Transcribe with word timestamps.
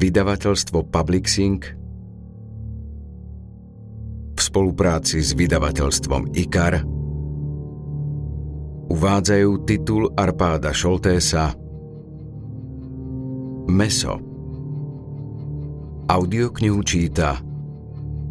Vydavateľstvo 0.00 0.88
Publixing 0.88 1.60
v 4.32 4.40
spolupráci 4.40 5.20
s 5.20 5.36
vydavateľstvom 5.36 6.32
IKAR 6.40 6.80
uvádzajú 8.88 9.50
titul 9.68 10.08
Arpáda 10.16 10.72
Šoltésa 10.72 11.52
Meso. 13.68 14.16
Audioknihu 16.08 16.80
číta 16.80 17.36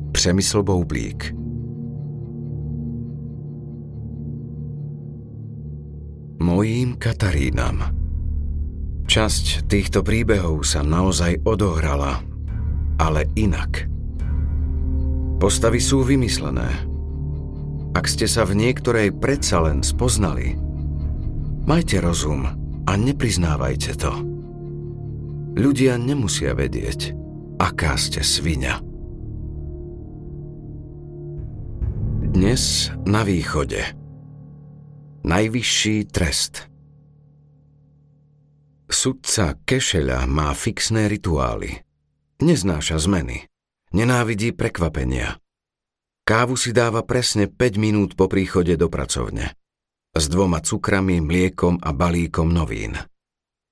Přemysl 0.10 0.66
Boublík. 0.66 1.38
Mojím 6.42 6.98
Katarínam. 6.98 7.99
Časť 9.10 9.66
týchto 9.66 10.06
príbehov 10.06 10.62
sa 10.62 10.86
naozaj 10.86 11.42
odohrala, 11.42 12.22
ale 13.02 13.26
inak– 13.34 13.84
Postavy 15.40 15.80
sú 15.80 16.04
vymyslené. 16.04 16.68
Ak 17.96 18.12
ste 18.12 18.28
sa 18.28 18.44
v 18.44 18.60
niektorej 18.60 19.16
predsa 19.24 19.64
len 19.64 19.80
spoznali, 19.80 20.60
majte 21.64 22.04
rozum 22.04 22.44
a 22.84 22.92
nepriznávajte 23.00 23.96
to. 23.96 24.12
Ľudia 25.56 25.96
nemusia 25.96 26.52
vedieť, 26.52 27.16
aká 27.56 27.96
ste 27.96 28.20
svinia. 28.20 28.84
Dnes 32.36 32.92
na 33.08 33.24
východe. 33.24 33.80
Najvyšší 35.24 36.12
trest. 36.12 36.69
Sudca 38.90 39.54
Kešeľa 39.70 40.26
má 40.26 40.50
fixné 40.58 41.06
rituály. 41.06 41.86
Neznáša 42.42 42.98
zmeny. 42.98 43.46
Nenávidí 43.94 44.50
prekvapenia. 44.50 45.38
Kávu 46.26 46.58
si 46.58 46.74
dáva 46.74 47.06
presne 47.06 47.46
5 47.46 47.78
minút 47.78 48.18
po 48.18 48.26
príchode 48.26 48.74
do 48.82 48.90
pracovne. 48.90 49.54
S 50.18 50.26
dvoma 50.26 50.66
cukrami, 50.66 51.22
mliekom 51.22 51.78
a 51.86 51.94
balíkom 51.94 52.50
novín. 52.50 52.98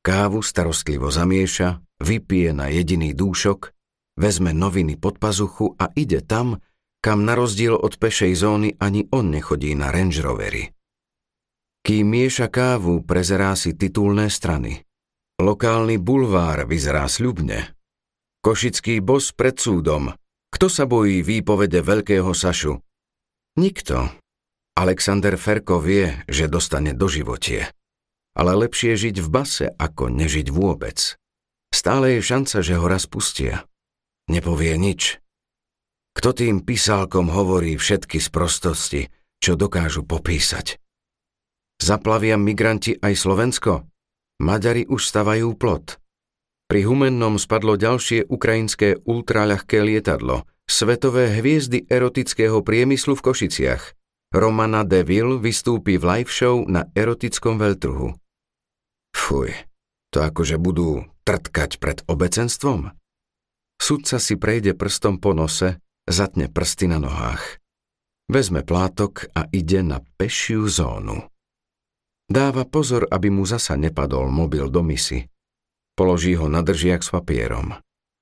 Kávu 0.06 0.46
starostlivo 0.46 1.10
zamieša, 1.10 1.82
vypije 1.98 2.54
na 2.54 2.70
jediný 2.70 3.18
dúšok, 3.18 3.74
vezme 4.22 4.54
noviny 4.54 5.02
pod 5.02 5.18
pazuchu 5.18 5.74
a 5.82 5.90
ide 5.98 6.22
tam, 6.22 6.62
kam 7.02 7.26
na 7.26 7.34
rozdiel 7.34 7.74
od 7.74 7.98
pešej 7.98 8.38
zóny 8.38 8.78
ani 8.78 9.10
on 9.10 9.34
nechodí 9.34 9.74
na 9.74 9.90
Range 9.90 10.22
Rovery. 10.22 10.70
Kým 11.82 12.06
mieša 12.06 12.54
kávu, 12.54 13.02
prezerá 13.02 13.58
si 13.58 13.74
titulné 13.74 14.30
strany. 14.30 14.87
Lokálny 15.38 16.02
bulvár 16.02 16.66
vyzerá 16.66 17.06
sľubne, 17.06 17.78
Košický 18.48 19.04
bos 19.04 19.36
pred 19.36 19.60
súdom. 19.60 20.16
Kto 20.48 20.72
sa 20.72 20.88
bojí 20.88 21.20
výpovede 21.20 21.84
veľkého 21.84 22.32
Sašu? 22.32 22.80
Nikto. 23.60 24.08
Alexander 24.80 25.36
Ferko 25.36 25.84
vie, 25.84 26.24
že 26.32 26.48
dostane 26.48 26.96
do 26.96 27.12
životie. 27.12 27.68
Ale 28.40 28.56
lepšie 28.56 28.96
žiť 28.96 29.20
v 29.20 29.28
base, 29.28 29.68
ako 29.76 30.14
nežiť 30.14 30.48
vôbec. 30.48 31.20
Stále 31.76 32.16
je 32.16 32.22
šanca, 32.24 32.64
že 32.64 32.80
ho 32.80 32.88
raz 32.88 33.04
pustia. 33.04 33.68
Nepovie 34.32 34.80
nič. 34.80 35.20
Kto 36.16 36.32
tým 36.32 36.64
písálkom 36.64 37.28
hovorí 37.28 37.76
všetky 37.76 38.24
sprostosti, 38.24 39.12
čo 39.44 39.60
dokážu 39.60 40.08
popísať? 40.08 40.80
Zaplavia 41.84 42.40
migranti 42.40 42.96
aj 42.96 43.12
Slovensko? 43.12 43.84
Maďari 44.38 44.86
už 44.86 45.02
stavajú 45.02 45.58
plot. 45.58 45.98
Pri 46.68 46.84
Humennom 46.84 47.40
spadlo 47.40 47.80
ďalšie 47.80 48.28
ukrajinské 48.28 49.02
ultraľahké 49.08 49.82
lietadlo, 49.82 50.44
svetové 50.68 51.32
hviezdy 51.40 51.88
erotického 51.88 52.60
priemyslu 52.62 53.16
v 53.16 53.24
Košiciach. 53.24 53.84
Romana 54.36 54.84
Deville 54.84 55.40
vystúpi 55.40 55.96
v 55.96 56.04
live 56.04 56.32
show 56.32 56.68
na 56.68 56.92
erotickom 56.92 57.56
veľtrhu. 57.56 58.12
Fuj, 59.16 59.56
to 60.12 60.18
akože 60.20 60.60
budú 60.60 61.08
trtkať 61.24 61.80
pred 61.80 62.04
obecenstvom? 62.06 62.92
Sudca 63.80 64.20
si 64.20 64.36
prejde 64.36 64.76
prstom 64.76 65.24
po 65.24 65.32
nose, 65.32 65.80
zatne 66.04 66.52
prsty 66.52 66.92
na 66.92 67.00
nohách. 67.00 67.64
Vezme 68.28 68.68
plátok 68.68 69.32
a 69.32 69.48
ide 69.56 69.80
na 69.80 70.04
pešiu 70.20 70.68
zónu. 70.68 71.32
Dáva 72.28 72.68
pozor, 72.68 73.08
aby 73.08 73.32
mu 73.32 73.48
zasa 73.48 73.80
nepadol 73.80 74.28
mobil 74.28 74.68
do 74.68 74.84
misy. 74.84 75.32
Položí 75.96 76.36
ho 76.36 76.52
na 76.52 76.60
držiak 76.60 77.02
s 77.02 77.10
papierom. 77.16 77.72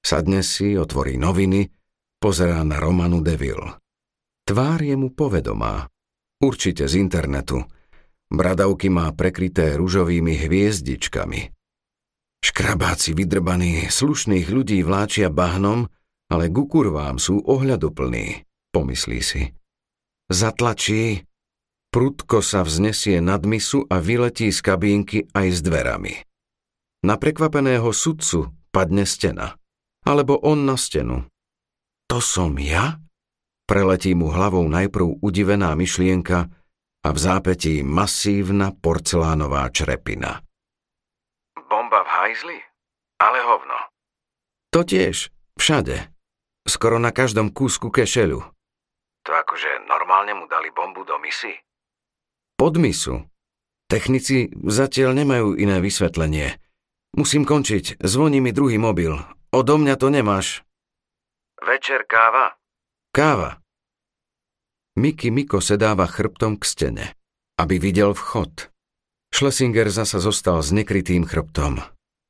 Sadne 0.05 0.45
si, 0.45 0.77
otvorí 0.77 1.17
noviny, 1.17 1.73
pozerá 2.21 2.61
na 2.61 2.77
Romanu 2.77 3.25
Deville. 3.25 3.81
Tvár 4.45 4.85
je 4.85 4.93
mu 4.93 5.09
povedomá. 5.09 5.89
Určite 6.37 6.85
z 6.85 7.01
internetu. 7.01 7.65
Bradavky 8.29 8.93
má 8.93 9.09
prekryté 9.09 9.73
ružovými 9.73 10.37
hviezdičkami. 10.37 11.49
Škrabáci 12.45 13.17
vydrbaní 13.17 13.89
slušných 13.89 14.45
ľudí 14.53 14.85
vláčia 14.85 15.33
bahnom, 15.33 15.89
ale 16.29 16.53
ku 16.53 16.69
kurvám 16.69 17.17
sú 17.17 17.41
ohľadoplní, 17.41 18.45
pomyslí 18.69 19.19
si. 19.25 19.49
Zatlačí, 20.29 21.25
prudko 21.95 22.43
sa 22.43 22.67
vznesie 22.67 23.23
nad 23.23 23.47
misu 23.47 23.87
a 23.87 24.03
vyletí 24.03 24.51
z 24.51 24.59
kabínky 24.59 25.31
aj 25.31 25.47
s 25.47 25.59
dverami. 25.63 26.11
Na 27.07 27.15
prekvapeného 27.15 27.87
sudcu 27.95 28.51
padne 28.67 29.07
stena. 29.07 29.55
Alebo 30.03 30.35
on 30.43 30.67
na 30.67 30.75
stenu. 30.75 31.23
To 32.11 32.19
som 32.19 32.59
ja? 32.59 32.99
Preletí 33.63 34.11
mu 34.11 34.27
hlavou 34.27 34.67
najprv 34.67 35.23
udivená 35.23 35.71
myšlienka 35.73 36.51
a 37.01 37.07
v 37.09 37.17
zápetí 37.17 37.79
masívna 37.79 38.75
porcelánová 38.75 39.71
črepina. 39.71 40.43
Bomba 41.55 42.03
v 42.03 42.09
hajzli? 42.11 42.59
Ale 43.23 43.39
hovno. 43.39 43.79
To 44.75 44.83
tiež, 44.83 45.31
všade. 45.55 46.11
Skoro 46.67 46.99
na 46.99 47.15
každom 47.15 47.55
kúsku 47.55 47.87
kešelu. 47.87 48.43
To 49.25 49.31
akože 49.31 49.87
normálne 49.87 50.35
mu 50.37 50.45
dali 50.45 50.69
bombu 50.75 51.01
do 51.07 51.17
misy? 51.23 51.64
Pod 52.55 52.79
misu. 52.79 53.27
Technici 53.91 54.49
zatiaľ 54.65 55.13
nemajú 55.13 55.59
iné 55.59 55.79
vysvetlenie– 55.79 56.55
Musím 57.15 57.47
končiť, 57.47 58.03
zvoní 58.03 58.43
mi 58.43 58.51
druhý 58.51 58.75
mobil. 58.75 59.15
Odo 59.55 59.79
mňa 59.79 59.95
to 59.95 60.11
nemáš. 60.11 60.67
Večer 61.63 62.03
káva? 62.03 62.59
Káva. 63.15 63.63
Miky 64.99 65.31
Miko 65.31 65.63
sedáva 65.63 66.11
chrbtom 66.11 66.59
k 66.59 66.63
stene, 66.67 67.05
aby 67.55 67.79
videl 67.79 68.11
vchod. 68.11 68.67
Schlesinger 69.31 69.87
zasa 69.87 70.19
zostal 70.19 70.59
s 70.59 70.75
nekrytým 70.75 71.23
chrbtom. 71.23 71.79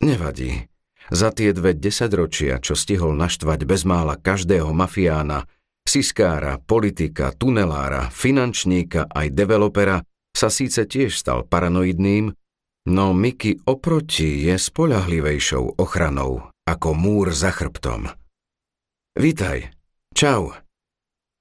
Nevadí. 0.06 0.70
Za 1.10 1.34
tie 1.34 1.50
dve 1.50 1.74
desaťročia, 1.74 2.62
čo 2.62 2.78
stihol 2.78 3.18
naštvať 3.18 3.66
bezmála 3.66 4.22
každého 4.22 4.70
mafiána, 4.70 5.50
siskára, 5.82 6.62
politika, 6.62 7.34
tunelára, 7.34 8.14
finančníka 8.14 9.10
aj 9.10 9.34
developera, 9.34 10.06
sa 10.36 10.52
síce 10.52 10.84
tiež 10.84 11.16
stal 11.16 11.48
paranoidným, 11.48 12.36
No 12.86 13.18
Miky 13.18 13.66
oproti 13.66 14.46
je 14.46 14.62
spolahlivejšou 14.62 15.82
ochranou 15.82 16.54
ako 16.70 16.94
múr 16.94 17.34
za 17.34 17.50
chrbtom. 17.50 18.14
Vítaj. 19.18 19.74
Čau. 20.14 20.54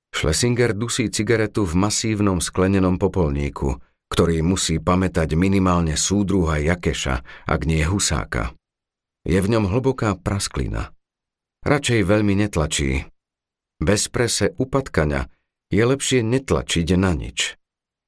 Schlesinger 0.09 0.73
dusí 0.73 1.13
cigaretu 1.13 1.69
v 1.69 1.77
masívnom 1.77 2.41
sklenenom 2.41 2.97
popolníku, 2.97 3.77
ktorý 4.09 4.41
musí 4.41 4.81
pamätať 4.81 5.37
minimálne 5.37 6.01
súdruha 6.01 6.65
Jakeša, 6.65 7.45
ak 7.45 7.61
nie 7.69 7.85
Husáka. 7.85 8.57
Je 9.29 9.37
v 9.37 9.51
ňom 9.53 9.69
hlboká 9.69 10.17
prasklina. 10.17 10.97
Radšej 11.61 12.09
veľmi 12.09 12.41
netlačí. 12.41 13.05
Bez 13.85 14.09
prese 14.09 14.57
upatkania 14.57 15.29
je 15.69 15.85
lepšie 15.85 16.25
netlačiť 16.25 16.89
na 16.97 17.13
nič. 17.13 17.61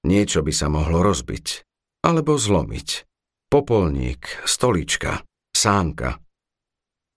Niečo 0.07 0.47
by 0.47 0.53
sa 0.55 0.71
mohlo 0.71 1.03
rozbiť. 1.03 1.67
Alebo 2.07 2.39
zlomiť 2.39 3.07
popolník, 3.57 4.45
stolička, 4.45 5.23
sánka. 5.55 6.21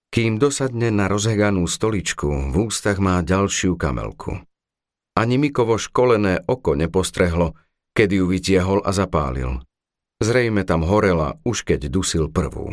Kým 0.09 0.41
dosadne 0.41 0.89
na 0.89 1.12
rozheganú 1.12 1.68
stoličku, 1.68 2.53
v 2.53 2.56
ústach 2.69 2.97
má 2.97 3.21
ďalšiu 3.21 3.77
kamelku. 3.77 4.41
Ani 5.19 5.36
Mikovo 5.38 5.75
školené 5.75 6.41
oko 6.47 6.74
nepostrehlo, 6.80 7.53
keď 7.94 8.09
ju 8.21 8.24
vytiahol 8.25 8.80
a 8.81 8.95
zapálil. 8.95 9.62
Zrejme 10.24 10.63
tam 10.63 10.88
horela, 10.88 11.38
už 11.44 11.68
keď 11.68 11.92
dusil 11.92 12.31
prvú. 12.31 12.71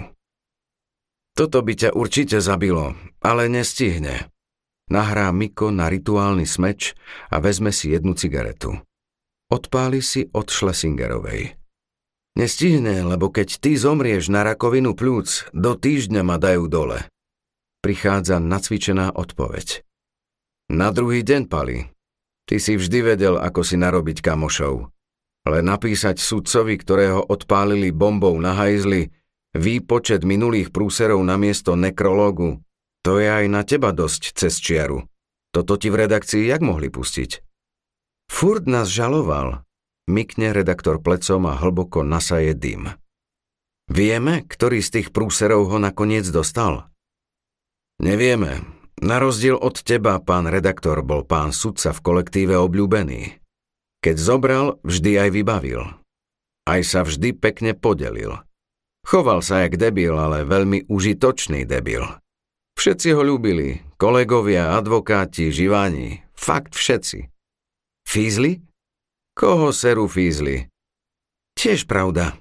Toto 1.36 1.60
by 1.60 1.72
ťa 1.76 1.90
určite 1.92 2.40
zabilo, 2.40 2.96
ale 3.20 3.50
nestihne. 3.52 4.32
Nahrá 4.88 5.28
Miko 5.34 5.74
na 5.74 5.90
rituálny 5.90 6.46
smeč 6.46 6.94
a 7.28 7.42
vezme 7.42 7.74
si 7.74 7.92
jednu 7.92 8.14
cigaretu. 8.14 8.78
Odpáli 9.46 10.02
si 10.02 10.26
od 10.34 10.50
Schlesingerovej. 10.50 11.54
Nestihne, 12.34 13.06
lebo 13.06 13.30
keď 13.30 13.62
ty 13.62 13.78
zomrieš 13.78 14.26
na 14.26 14.42
rakovinu 14.42 14.98
plúc, 14.98 15.46
do 15.54 15.78
týždňa 15.78 16.22
ma 16.26 16.36
dajú 16.36 16.66
dole. 16.66 17.06
prichádza 17.78 18.42
nacvičená 18.42 19.14
odpoveď. 19.14 19.86
Na 20.66 20.90
druhý 20.90 21.22
deň, 21.22 21.46
Pali. 21.46 21.86
Ty 22.50 22.58
si 22.58 22.74
vždy 22.74 23.14
vedel, 23.14 23.38
ako 23.38 23.62
si 23.62 23.78
narobiť 23.78 24.18
kamošov. 24.18 24.90
Ale 25.46 25.62
napísať 25.62 26.18
sudcovi, 26.18 26.74
ktorého 26.74 27.22
odpálili 27.22 27.94
bombou 27.94 28.34
na 28.42 28.58
hajzli, 28.58 29.14
výpočet 29.54 30.26
minulých 30.26 30.74
prúserov 30.74 31.22
na 31.22 31.38
miesto 31.38 31.78
nekrológu, 31.78 32.58
to 33.06 33.22
je 33.22 33.30
aj 33.30 33.46
na 33.46 33.62
teba 33.62 33.94
dosť 33.94 34.34
cez 34.34 34.58
čiaru. 34.58 35.06
Toto 35.54 35.78
ti 35.78 35.86
v 35.86 36.02
redakcii 36.02 36.50
jak 36.50 36.58
mohli 36.66 36.90
pustiť? 36.90 37.45
Furt 38.30 38.66
nás 38.68 38.90
žaloval. 38.90 39.62
Mykne 40.06 40.54
redaktor 40.54 41.02
plecom 41.02 41.50
a 41.50 41.58
hlboko 41.58 42.06
nasaje 42.06 42.54
dym. 42.54 42.94
Vieme, 43.86 44.42
ktorý 44.46 44.82
z 44.82 45.00
tých 45.00 45.08
prúserov 45.14 45.70
ho 45.70 45.78
nakoniec 45.78 46.26
dostal? 46.30 46.90
Nevieme. 48.02 48.66
Na 48.96 49.20
rozdiel 49.20 49.60
od 49.60 49.76
teba, 49.84 50.16
pán 50.18 50.48
redaktor, 50.48 51.04
bol 51.04 51.20
pán 51.20 51.52
sudca 51.52 51.92
v 51.92 52.00
kolektíve 52.00 52.56
obľúbený. 52.56 53.44
Keď 54.00 54.16
zobral, 54.16 54.80
vždy 54.86 55.26
aj 55.26 55.28
vybavil. 55.36 55.82
Aj 56.64 56.80
sa 56.82 57.04
vždy 57.04 57.36
pekne 57.36 57.76
podelil. 57.76 58.40
Choval 59.06 59.44
sa 59.44 59.68
jak 59.68 59.78
debil, 59.78 60.16
ale 60.18 60.48
veľmi 60.48 60.90
užitočný 60.90 61.62
debil. 61.68 62.02
Všetci 62.74 63.14
ho 63.14 63.22
ľúbili, 63.22 63.84
kolegovia, 64.00 64.74
advokáti, 64.74 65.54
živáni, 65.54 66.26
fakt 66.34 66.74
všetci. 66.74 67.35
Fízli? 68.06 68.62
Koho 69.34 69.74
seru 69.74 70.06
fízli? 70.06 70.70
Tiež 71.58 71.84
pravda, 71.90 72.38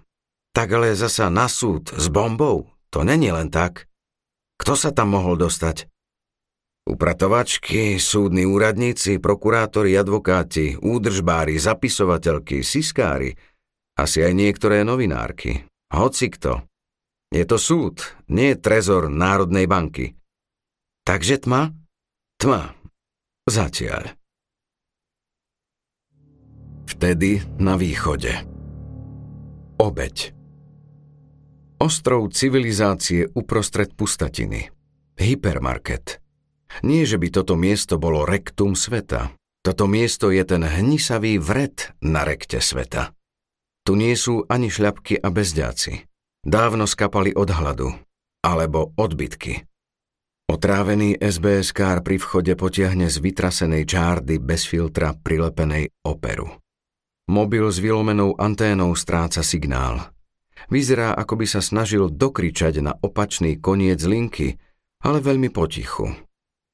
tak 0.56 0.72
ale 0.72 0.94
zasa 0.96 1.28
na 1.34 1.50
súd 1.50 1.92
s 1.92 2.08
bombou, 2.08 2.70
to 2.94 3.04
není 3.04 3.34
len 3.34 3.52
tak. 3.52 3.90
Kto 4.56 4.78
sa 4.78 4.96
tam 4.96 5.18
mohol 5.18 5.36
dostať? 5.36 5.92
Upratovačky, 6.86 7.98
súdni 7.98 8.46
úradníci, 8.46 9.18
prokurátori, 9.18 9.98
advokáti, 9.98 10.78
údržbári, 10.78 11.58
zapisovateľky, 11.58 12.62
siskári, 12.62 13.34
asi 13.98 14.22
aj 14.22 14.34
niektoré 14.38 14.86
novinárky. 14.86 15.66
Hoci 15.90 16.30
kto. 16.30 16.62
Je 17.34 17.42
to 17.44 17.58
súd, 17.58 18.06
nie 18.30 18.54
trezor 18.54 19.10
Národnej 19.10 19.66
banky. 19.66 20.14
Takže 21.04 21.42
tma? 21.42 21.74
Tma. 22.38 22.78
Zatiaľ. 23.50 24.14
Vtedy 26.86 27.42
na 27.58 27.76
východe. 27.76 28.46
Obeď. 29.82 30.32
Ostrov 31.82 32.32
civilizácie 32.32 33.28
uprostred 33.36 33.92
pustatiny. 33.98 34.72
Hypermarket. 35.20 36.24
Nie, 36.84 37.04
že 37.04 37.20
by 37.20 37.28
toto 37.34 37.60
miesto 37.60 38.00
bolo 38.00 38.24
rektum 38.24 38.78
sveta. 38.78 39.36
Toto 39.66 39.90
miesto 39.90 40.30
je 40.30 40.46
ten 40.46 40.62
hnisavý 40.62 41.42
vred 41.42 41.92
na 42.06 42.22
rekte 42.22 42.62
sveta. 42.62 43.12
Tu 43.86 43.94
nie 43.98 44.14
sú 44.18 44.46
ani 44.46 44.70
šľapky 44.70 45.22
a 45.22 45.30
bezďáci. 45.30 46.06
Dávno 46.46 46.86
skapali 46.86 47.34
od 47.34 47.50
hladu. 47.50 47.90
Alebo 48.46 48.94
odbytky. 48.98 49.66
Otrávený 50.46 51.18
SBS 51.18 51.74
kár 51.74 52.06
pri 52.06 52.22
vchode 52.22 52.54
potiahne 52.54 53.10
z 53.10 53.18
vytrasenej 53.18 53.90
čárdy 53.90 54.38
bez 54.38 54.70
filtra 54.70 55.18
prilepenej 55.18 55.90
operu. 56.06 56.65
Mobil 57.26 57.66
s 57.66 57.82
vylomenou 57.82 58.38
anténou 58.38 58.94
stráca 58.94 59.42
signál. 59.42 60.14
Vyzerá, 60.70 61.18
ako 61.18 61.42
by 61.42 61.46
sa 61.50 61.62
snažil 61.62 62.14
dokričať 62.14 62.86
na 62.86 62.94
opačný 62.94 63.58
koniec 63.58 64.02
linky, 64.06 64.62
ale 65.02 65.22
veľmi 65.22 65.50
potichu. 65.50 66.14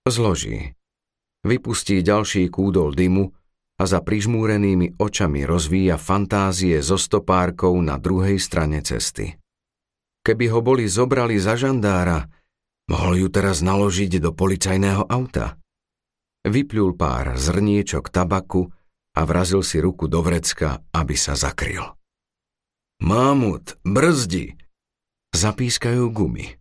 Zloží. 0.03 0.75
Vypustí 1.48 2.03
ďalší 2.03 2.51
kúdol 2.51 2.92
dymu 2.95 3.31
a 3.80 3.83
za 3.88 4.03
prižmúrenými 4.03 5.00
očami 5.00 5.48
rozvíja 5.48 5.98
fantázie 5.98 6.83
so 6.86 7.00
stopárkou 7.00 7.74
na 7.81 7.97
druhej 7.97 8.38
strane 8.38 8.83
cesty. 8.86 9.33
Keby 10.21 10.54
ho 10.54 10.59
boli 10.62 10.86
zobrali 10.86 11.42
za 11.42 11.57
žandára, 11.57 12.30
mohol 12.92 13.25
ju 13.25 13.27
teraz 13.33 13.65
naložiť 13.65 14.21
do 14.21 14.36
policajného 14.38 15.09
auta. 15.09 15.57
Vypľul 16.45 16.94
pár 16.94 17.39
zrniečok 17.39 18.13
tabaku 18.13 18.69
a 19.16 19.22
vrazil 19.28 19.62
si 19.62 19.84
ruku 19.84 20.08
do 20.08 20.24
vrecka, 20.24 20.80
aby 20.96 21.16
sa 21.19 21.36
zakryl. 21.36 21.96
Mámut, 23.02 23.75
brzdi! 23.81 24.56
Zapískajú 25.31 26.12
gumy. 26.12 26.60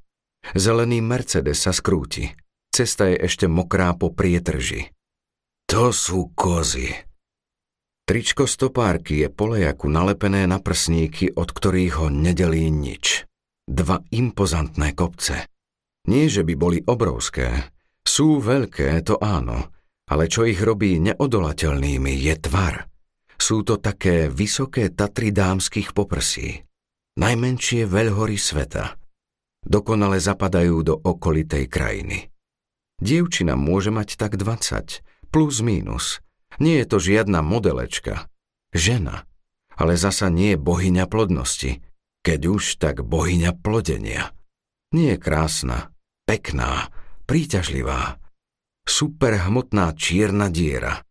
Zelený 0.57 1.05
Mercedes 1.05 1.63
sa 1.63 1.75
skrúti. 1.75 2.33
Cesta 2.71 3.11
je 3.11 3.19
ešte 3.19 3.51
mokrá 3.51 3.93
po 3.99 4.15
prietrži. 4.15 4.89
To 5.69 5.91
sú 5.91 6.33
kozy. 6.33 6.91
Tričko 8.07 8.47
stopárky 8.47 9.23
je 9.23 9.29
polejaku 9.31 9.87
nalepené 9.87 10.43
na 10.47 10.59
prsníky, 10.59 11.31
od 11.31 11.51
ktorých 11.55 11.95
ho 12.03 12.09
nedelí 12.11 12.67
nič. 12.67 13.27
Dva 13.71 14.03
impozantné 14.11 14.99
kopce. 14.99 15.47
Nie, 16.11 16.27
že 16.27 16.43
by 16.43 16.55
boli 16.59 16.79
obrovské. 16.83 17.71
Sú 18.03 18.43
veľké, 18.43 18.99
to 19.07 19.15
áno, 19.23 19.71
ale 20.11 20.27
čo 20.27 20.43
ich 20.45 20.59
robí 20.59 20.99
neodolateľnými 20.99 22.13
je 22.19 22.35
tvar– 22.43 22.75
sú 23.41 23.65
to 23.65 23.81
také 23.81 24.29
vysoké 24.29 24.93
Tatry 24.93 25.33
dámskych 25.33 25.97
poprsí. 25.97 26.61
Najmenšie 27.17 27.89
veľhory 27.89 28.37
sveta. 28.37 29.01
Dokonale 29.65 30.21
zapadajú 30.21 30.77
do 30.85 30.95
okolitej 31.01 31.65
krajiny. 31.73 32.29
Dievčina 33.01 33.57
môže 33.57 33.89
mať 33.89 34.21
tak 34.21 34.37
20, 34.37 35.33
plus 35.33 35.65
mínus. 35.65 36.21
Nie 36.61 36.85
je 36.85 36.87
to 36.93 36.99
žiadna 37.01 37.41
modelečka. 37.41 38.29
Žena. 38.77 39.25
Ale 39.73 39.97
zasa 39.97 40.29
nie 40.29 40.61
bohyňa 40.61 41.09
plodnosti. 41.09 41.81
Keď 42.21 42.41
už, 42.45 42.77
tak 42.77 43.01
bohyňa 43.01 43.57
plodenia. 43.57 44.37
Nie 44.93 45.17
je 45.17 45.23
krásna, 45.25 45.89
pekná, 46.29 46.93
príťažlivá. 47.25 48.21
Superhmotná 48.91 49.95
čierna 49.95 50.51
diera– 50.51 50.99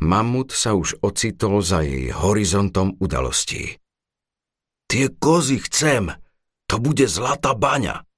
Mamut 0.00 0.56
sa 0.56 0.72
už 0.72 1.04
ocitol 1.04 1.60
za 1.60 1.84
jej 1.84 2.08
horizontom 2.08 2.96
udalostí. 2.96 3.76
Tie 4.88 5.12
kozy 5.12 5.60
chcem, 5.60 6.16
to 6.64 6.80
bude 6.80 7.04
zlatá 7.04 7.52
baňa. 7.52 8.08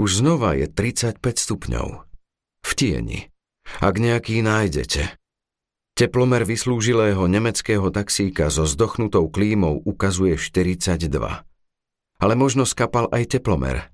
Už 0.00 0.24
znova 0.24 0.56
je 0.56 0.64
35 0.64 1.20
stupňov. 1.20 2.08
V 2.64 2.70
tieni. 2.72 3.28
Ak 3.84 4.00
nejaký 4.00 4.40
nájdete. 4.40 5.12
Teplomer 5.94 6.42
vyslúžilého 6.48 7.20
nemeckého 7.28 7.92
taxíka 7.92 8.48
so 8.48 8.64
zdochnutou 8.64 9.28
klímou 9.28 9.84
ukazuje 9.84 10.40
42. 10.40 11.04
Ale 12.18 12.34
možno 12.34 12.64
skapal 12.64 13.12
aj 13.12 13.38
teplomer. 13.38 13.92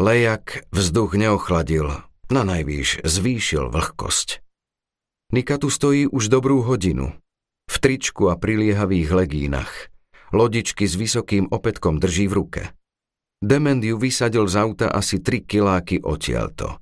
Lejak 0.00 0.64
vzduch 0.72 1.14
neochladil, 1.20 2.00
na 2.30 2.42
najvýš 2.42 3.06
zvýšil 3.06 3.70
vlhkosť. 3.70 4.42
Nika 5.34 5.58
tu 5.58 5.70
stojí 5.70 6.06
už 6.06 6.30
dobrú 6.30 6.62
hodinu. 6.62 7.10
V 7.66 7.76
tričku 7.82 8.30
a 8.30 8.38
priliehavých 8.38 9.10
legínach. 9.10 9.90
Lodičky 10.30 10.86
s 10.86 10.94
vysokým 10.94 11.50
opätkom 11.50 11.98
drží 11.98 12.30
v 12.30 12.36
ruke. 12.38 12.62
Dement 13.42 13.82
ju 13.82 13.98
vysadil 13.98 14.46
z 14.46 14.54
auta 14.58 14.86
asi 14.90 15.18
3 15.18 15.44
kiláky 15.44 16.02
odtiaľto. 16.02 16.78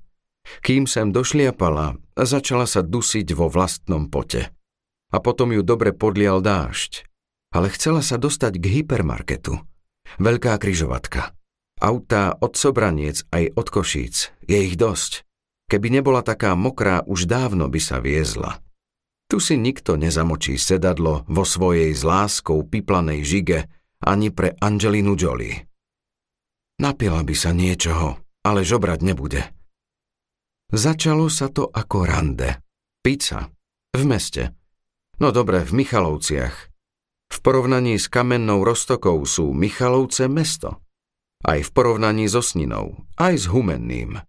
Kým 0.60 0.84
sem 0.84 1.08
došliapala, 1.08 1.96
začala 2.14 2.68
sa 2.68 2.84
dusiť 2.84 3.32
vo 3.32 3.48
vlastnom 3.48 4.12
pote. 4.12 4.52
A 5.08 5.16
potom 5.20 5.52
ju 5.56 5.64
dobre 5.64 5.96
podlial 5.96 6.44
dážď. 6.44 7.08
Ale 7.54 7.72
chcela 7.72 8.04
sa 8.04 8.20
dostať 8.20 8.60
k 8.60 8.64
hypermarketu. 8.80 9.56
Veľká 10.20 10.58
kryžovatka. 10.60 11.32
Autá 11.80 12.36
od 12.38 12.54
Sobraniec 12.54 13.24
aj 13.32 13.56
od 13.56 13.66
Košíc. 13.70 14.30
Je 14.46 14.58
ich 14.68 14.76
dosť. 14.76 15.26
Keby 15.74 15.90
nebola 15.90 16.22
taká 16.22 16.54
mokrá, 16.54 17.02
už 17.02 17.26
dávno 17.26 17.66
by 17.66 17.82
sa 17.82 17.98
viezla. 17.98 18.62
Tu 19.26 19.42
si 19.42 19.58
nikto 19.58 19.98
nezamočí 19.98 20.54
sedadlo 20.54 21.26
vo 21.26 21.42
svojej 21.42 21.90
s 21.90 22.06
láskou 22.06 22.62
piplanej 22.62 23.26
žige 23.26 23.66
ani 23.98 24.30
pre 24.30 24.54
Angelinu 24.62 25.18
Jolie. 25.18 25.66
Napila 26.78 27.26
by 27.26 27.34
sa 27.34 27.50
niečoho, 27.50 28.22
ale 28.46 28.62
žobrať 28.62 29.02
nebude. 29.02 29.42
Začalo 30.70 31.26
sa 31.26 31.50
to 31.50 31.66
ako 31.66 32.06
rande. 32.06 32.54
Pizza. 33.02 33.50
V 33.90 34.06
meste. 34.06 34.54
No 35.18 35.34
dobre, 35.34 35.66
v 35.66 35.74
Michalovciach. 35.74 36.70
V 37.34 37.38
porovnaní 37.42 37.98
s 37.98 38.06
kamennou 38.06 38.62
Rostokou 38.62 39.18
sú 39.26 39.50
Michalovce 39.50 40.30
mesto. 40.30 40.86
Aj 41.42 41.58
v 41.58 41.70
porovnaní 41.74 42.30
so 42.30 42.46
Sninou, 42.46 42.94
aj 43.18 43.42
s 43.42 43.44
Humenným. 43.50 44.22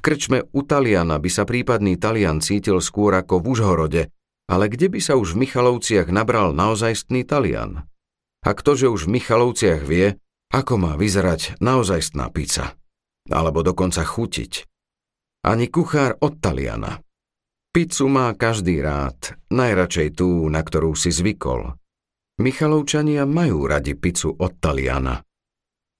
Krčme 0.00 0.48
u 0.56 0.64
Taliana 0.64 1.20
by 1.20 1.28
sa 1.28 1.44
prípadný 1.44 2.00
Talian 2.00 2.40
cítil 2.40 2.80
skôr 2.80 3.12
ako 3.12 3.44
v 3.44 3.48
Užhorode, 3.52 4.02
ale 4.48 4.72
kde 4.72 4.88
by 4.88 5.00
sa 5.00 5.14
už 5.20 5.36
v 5.36 5.46
Michalovciach 5.46 6.08
nabral 6.08 6.56
naozajstný 6.56 7.28
Talian? 7.28 7.84
A 8.40 8.50
ktože 8.56 8.88
už 8.88 9.06
v 9.06 9.20
Michalovciach 9.20 9.84
vie, 9.84 10.16
ako 10.50 10.80
má 10.80 10.92
vyzerať 10.96 11.60
naozajstná 11.60 12.32
pizza? 12.32 12.74
Alebo 13.28 13.60
dokonca 13.60 14.02
chutiť? 14.02 14.64
Ani 15.44 15.68
kuchár 15.68 16.16
od 16.18 16.40
Taliana. 16.40 17.04
Pizzu 17.70 18.10
má 18.10 18.34
každý 18.34 18.82
rád, 18.82 19.38
najradšej 19.54 20.18
tú, 20.18 20.50
na 20.50 20.64
ktorú 20.66 20.98
si 20.98 21.14
zvykol. 21.14 21.78
Michalovčania 22.42 23.28
majú 23.28 23.68
radi 23.68 23.94
pizzu 23.94 24.34
od 24.34 24.58
Taliana. 24.58 25.22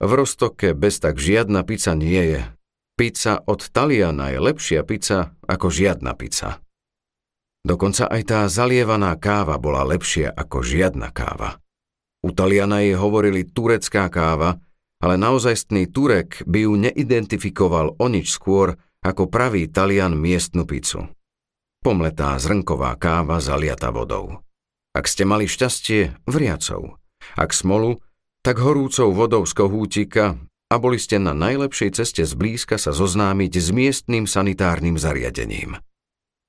V 0.01 0.11
Rostoke 0.11 0.73
bez 0.73 0.99
tak 0.99 1.21
žiadna 1.21 1.63
pizza 1.63 1.93
nie 1.93 2.35
je. 2.35 2.43
Pizza 3.01 3.41
od 3.49 3.73
Taliana 3.73 4.29
je 4.29 4.37
lepšia 4.37 4.85
pizza 4.85 5.33
ako 5.49 5.73
žiadna 5.73 6.13
pizza. 6.21 6.61
Dokonca 7.65 8.05
aj 8.05 8.23
tá 8.29 8.45
zalievaná 8.45 9.17
káva 9.17 9.57
bola 9.57 9.89
lepšia 9.89 10.29
ako 10.37 10.61
žiadna 10.61 11.09
káva. 11.09 11.65
U 12.21 12.29
Taliana 12.29 12.85
jej 12.85 13.01
hovorili 13.01 13.49
turecká 13.49 14.13
káva, 14.13 14.61
ale 15.01 15.17
naozajstný 15.17 15.89
Turek 15.89 16.45
by 16.45 16.69
ju 16.69 16.77
neidentifikoval 16.77 17.97
o 17.97 18.07
nič 18.13 18.37
skôr 18.37 18.77
ako 19.01 19.33
pravý 19.33 19.65
Talian 19.73 20.21
miestnu 20.21 20.69
pizzu. 20.69 21.09
Pomletá 21.81 22.37
zrnková 22.37 23.01
káva 23.01 23.41
zaliata 23.41 23.89
vodou. 23.97 24.45
Ak 24.93 25.09
ste 25.09 25.25
mali 25.25 25.49
šťastie, 25.49 26.21
vriacou. 26.29 27.01
Ak 27.33 27.57
smolu, 27.57 28.05
tak 28.45 28.61
horúcou 28.61 29.17
vodou 29.17 29.49
z 29.49 29.57
kohútika 29.57 30.37
a 30.71 30.75
boli 30.79 31.03
ste 31.03 31.19
na 31.19 31.35
najlepšej 31.35 31.99
ceste 31.99 32.23
zblízka 32.23 32.79
sa 32.79 32.95
zoznámiť 32.95 33.53
s 33.59 33.69
miestnym 33.75 34.25
sanitárnym 34.31 34.95
zariadením. 34.95 35.83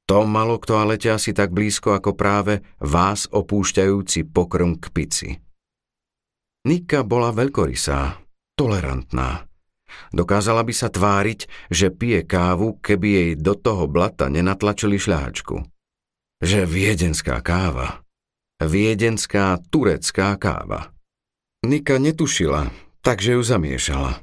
To 0.05 0.29
malo 0.29 0.61
kto 0.61 0.77
ale 0.77 1.01
asi 1.01 1.33
tak 1.33 1.49
blízko 1.49 1.97
ako 1.97 2.13
práve 2.13 2.61
vás 2.77 3.25
opúšťajúci 3.31 4.29
pokrm 4.29 4.77
k 4.77 4.85
pici. 4.93 5.29
Nika 6.67 7.01
bola 7.01 7.33
veľkorysá, 7.33 8.21
tolerantná. 8.53 9.49
Dokázala 10.13 10.61
by 10.61 10.73
sa 10.75 10.93
tváriť, 10.93 11.49
že 11.73 11.89
pije 11.89 12.21
kávu, 12.21 12.77
keby 12.79 13.07
jej 13.09 13.31
do 13.33 13.57
toho 13.57 13.89
blata 13.89 14.29
nenatlačili 14.29 15.01
šľahačku. 15.01 15.65
Že 16.43 16.59
viedenská 16.69 17.41
káva. 17.41 18.05
Viedenská 18.61 19.57
turecká 19.73 20.37
káva. 20.37 20.93
Nika 21.65 21.97
netušila, 21.97 22.69
takže 23.01 23.37
ju 23.37 23.43
zamiešala. 23.43 24.21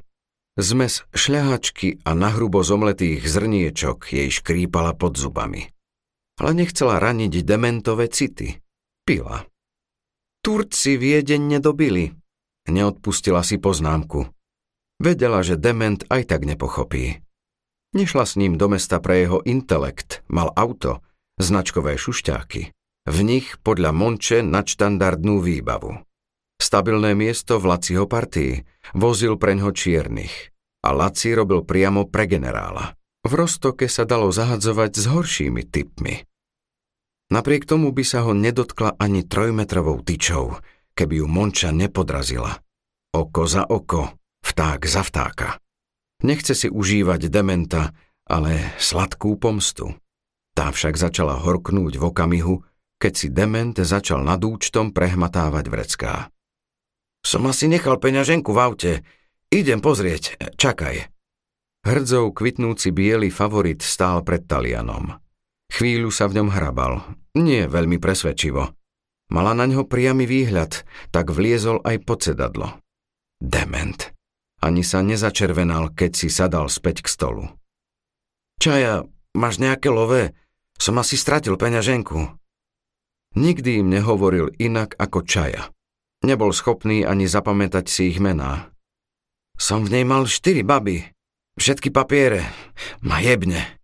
Zmes 0.59 1.07
šľahačky 1.15 2.03
a 2.03 2.11
nahrubo 2.15 2.59
zomletých 2.65 3.23
zrniečok 3.23 4.11
jej 4.11 4.27
škrípala 4.27 4.91
pod 4.95 5.15
zubami. 5.15 5.71
Ale 6.39 6.51
nechcela 6.55 6.99
raniť 6.99 7.43
dementové 7.43 8.11
city. 8.11 8.59
Pila. 9.07 9.47
Turci 10.43 10.95
Viedeň 10.95 11.59
nedobili, 11.59 12.15
Neodpustila 12.69 13.41
si 13.41 13.57
poznámku. 13.57 14.29
Vedela, 15.01 15.41
že 15.41 15.57
dement 15.57 16.05
aj 16.11 16.29
tak 16.29 16.45
nepochopí. 16.45 17.25
Nešla 17.97 18.25
s 18.29 18.37
ním 18.37 18.61
do 18.61 18.69
mesta 18.69 19.01
pre 19.01 19.25
jeho 19.25 19.41
intelekt, 19.41 20.21
mal 20.29 20.53
auto, 20.53 21.01
značkové 21.41 21.97
šušťáky. 21.97 22.69
V 23.09 23.17
nich 23.25 23.57
podľa 23.65 23.89
Monče 23.89 24.45
nadštandardnú 24.45 25.41
výbavu. 25.41 25.97
Stabilné 26.59 27.15
miesto 27.15 27.55
v 27.57 27.71
Laciho 27.71 28.05
partii, 28.05 28.67
vozil 28.93 29.39
preňho 29.39 29.71
čiernych. 29.71 30.51
A 30.83 30.95
Laci 30.95 31.35
robil 31.35 31.63
priamo 31.63 32.07
pre 32.07 32.27
generála. 32.27 32.95
V 33.23 33.31
Rostoke 33.35 33.87
sa 33.91 34.07
dalo 34.07 34.31
zahadzovať 34.31 34.91
s 34.95 35.05
horšími 35.11 35.67
typmi. 35.67 36.23
Napriek 37.29 37.67
tomu 37.67 37.91
by 37.91 38.03
sa 38.07 38.23
ho 38.23 38.31
nedotkla 38.31 38.95
ani 38.95 39.27
trojmetrovou 39.27 40.01
tyčou, 40.01 40.55
keby 40.95 41.23
ju 41.23 41.27
Monča 41.27 41.75
nepodrazila. 41.75 42.63
Oko 43.11 43.43
za 43.43 43.67
oko, 43.67 44.17
vták 44.43 44.81
za 44.87 45.03
vtáka. 45.03 45.59
Nechce 46.23 46.55
si 46.55 46.67
užívať 46.71 47.27
dementa, 47.27 47.91
ale 48.27 48.75
sladkú 48.79 49.35
pomstu. 49.35 49.95
Tá 50.55 50.71
však 50.75 50.95
začala 50.99 51.39
horknúť 51.39 51.95
v 51.99 52.03
okamihu, 52.03 52.55
keď 52.99 53.13
si 53.15 53.27
dement 53.31 53.75
začal 53.75 54.27
nad 54.27 54.43
účtom 54.43 54.91
prehmatávať 54.91 55.65
vrecká. 55.71 56.13
Som 57.19 57.47
asi 57.51 57.67
nechal 57.67 57.99
peňaženku 57.99 58.51
v 58.55 58.59
aute. 58.59 58.91
Idem 59.51 59.83
pozrieť, 59.83 60.39
čakaj. 60.55 61.09
Hrdzou 61.83 62.35
kvitnúci 62.35 62.91
biely 62.91 63.31
favorit 63.31 63.79
stál 63.81 64.21
pred 64.21 64.43
Talianom. 64.43 65.15
Chvíľu 65.69 66.09
sa 66.09 66.27
v 66.27 66.41
ňom 66.41 66.49
hrabal, 66.51 67.05
nie 67.37 67.69
veľmi 67.69 68.01
presvedčivo. 68.01 68.73
Mala 69.29 69.53
na 69.53 69.69
ňo 69.69 69.85
priamy 69.85 70.25
výhľad, 70.25 70.81
tak 71.13 71.29
vliezol 71.29 71.79
aj 71.85 72.01
pod 72.01 72.25
sedadlo. 72.25 72.67
Dement. 73.37 74.11
Ani 74.59 74.83
sa 74.83 74.99
nezačervenal, 74.99 75.95
keď 75.95 76.11
si 76.17 76.27
sadal 76.27 76.67
späť 76.67 77.05
k 77.05 77.07
stolu. 77.07 77.43
Čaja, 78.59 79.07
máš 79.31 79.63
nejaké 79.63 79.87
lové? 79.87 80.35
Som 80.75 80.99
asi 80.99 81.15
stratil 81.15 81.55
peňaženku. 81.55 82.27
Nikdy 83.39 83.79
im 83.79 83.87
nehovoril 83.87 84.51
inak 84.59 84.99
ako 84.99 85.23
Čaja. 85.23 85.71
Nebol 86.19 86.51
schopný 86.51 87.07
ani 87.07 87.25
zapamätať 87.25 87.85
si 87.87 88.11
ich 88.11 88.19
mená. 88.19 88.71
Som 89.55 89.87
v 89.87 89.99
nej 89.99 90.05
mal 90.07 90.27
štyri 90.27 90.63
baby. 90.63 91.07
Všetky 91.59 91.91
papiere. 91.91 92.47
Ma 93.03 93.19
jebne. 93.19 93.79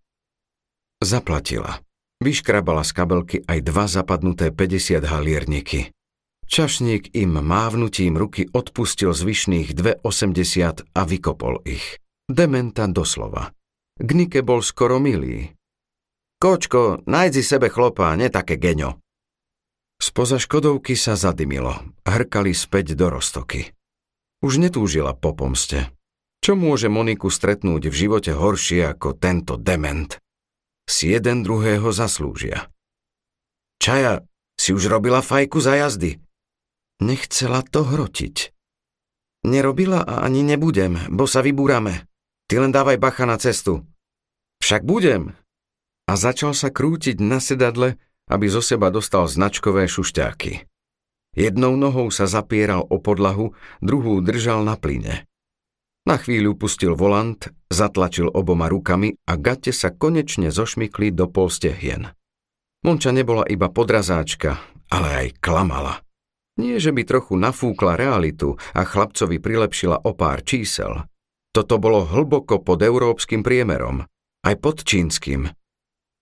Zaplatila. 1.00 1.84
Vyškrabala 2.24 2.80
z 2.80 2.92
kabelky 2.96 3.36
aj 3.44 3.58
dva 3.60 3.84
zapadnuté 3.84 4.48
50 4.48 5.04
halierniky. 5.04 5.92
Čašník 6.48 7.12
im 7.12 7.36
mávnutím 7.42 8.16
ruky 8.16 8.48
odpustil 8.48 9.12
zvyšných 9.12 9.76
2,80 9.76 10.88
a 10.96 11.00
vykopol 11.04 11.60
ich. 11.68 12.00
Dementa 12.24 12.88
doslova. 12.88 13.52
Gnike 14.00 14.40
bol 14.40 14.64
skoro 14.64 14.96
milý. 14.96 15.52
Kočko, 16.36 17.04
nájdzi 17.04 17.42
sebe 17.42 17.72
chlopa, 17.72 18.12
ne 18.16 18.28
také 18.28 18.56
geňo. 18.60 19.00
Spoza 20.16 20.40
škodovky 20.40 20.96
sa 20.96 21.12
zadymilo, 21.12 21.76
hrkali 22.08 22.56
späť 22.56 22.96
do 22.96 23.12
roztoky. 23.12 23.76
Už 24.40 24.56
netúžila 24.56 25.12
po 25.12 25.36
pomste. 25.36 25.92
Čo 26.40 26.56
môže 26.56 26.88
Moniku 26.88 27.28
stretnúť 27.28 27.92
v 27.92 27.98
živote 28.00 28.32
horšie 28.32 28.96
ako 28.96 29.12
tento 29.12 29.60
dement? 29.60 30.16
si 30.88 31.12
jeden 31.12 31.44
druhého 31.44 31.92
zaslúžia. 31.92 32.72
Čaja, 33.76 34.24
si 34.56 34.72
už 34.72 34.88
robila 34.88 35.20
fajku 35.20 35.60
za 35.60 35.76
jazdy? 35.76 36.16
Nechcela 37.04 37.60
to 37.60 37.84
hrotiť. 37.84 38.56
Nerobila 39.44 40.00
a 40.00 40.24
ani 40.24 40.40
nebudem, 40.40 40.96
bo 41.12 41.28
sa 41.28 41.44
vybúrame. 41.44 42.08
Ty 42.48 42.64
len 42.64 42.72
dávaj 42.72 42.96
bacha 42.96 43.28
na 43.28 43.36
cestu. 43.36 43.84
Však 44.64 44.80
budem. 44.80 45.36
A 46.08 46.16
začal 46.16 46.56
sa 46.56 46.72
krútiť 46.72 47.20
na 47.20 47.36
sedadle, 47.36 48.00
aby 48.26 48.46
zo 48.50 48.62
seba 48.62 48.90
dostal 48.90 49.30
značkové 49.30 49.86
šušťáky. 49.86 50.66
Jednou 51.36 51.76
nohou 51.76 52.08
sa 52.08 52.24
zapieral 52.24 52.82
o 52.88 52.96
podlahu, 52.96 53.52
druhú 53.84 54.24
držal 54.24 54.64
na 54.64 54.80
plyne. 54.80 55.28
Na 56.06 56.16
chvíľu 56.16 56.54
pustil 56.54 56.94
volant, 56.94 57.50
zatlačil 57.66 58.30
oboma 58.30 58.70
rukami 58.70 59.18
a 59.26 59.34
gate 59.34 59.74
sa 59.74 59.90
konečne 59.90 60.54
zošmykli 60.54 61.10
do 61.10 61.26
polstehien. 61.26 62.14
Monča 62.86 63.10
nebola 63.10 63.42
iba 63.50 63.66
podrazáčka, 63.66 64.62
ale 64.86 65.08
aj 65.26 65.26
klamala. 65.42 66.06
Nie, 66.56 66.80
že 66.80 66.94
by 66.94 67.04
trochu 67.04 67.36
nafúkla 67.36 68.00
realitu 68.00 68.56
a 68.72 68.86
chlapcovi 68.86 69.42
prilepšila 69.42 70.06
o 70.06 70.16
pár 70.16 70.40
čísel. 70.40 71.04
Toto 71.52 71.76
bolo 71.76 72.06
hlboko 72.06 72.64
pod 72.64 72.80
európskym 72.80 73.44
priemerom, 73.44 74.06
aj 74.46 74.54
pod 74.62 74.86
čínskym. 74.86 75.52